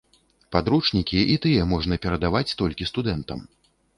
[0.53, 3.45] Падручнікі, і тыя можна перадаваць толькі студэнтам.